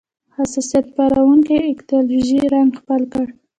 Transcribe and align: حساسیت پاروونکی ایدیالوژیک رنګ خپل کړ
حساسیت 0.37 0.85
پاروونکی 0.95 1.55
ایدیالوژیک 1.69 2.45
رنګ 2.53 2.69
خپل 2.79 3.01
کړ 3.11 3.25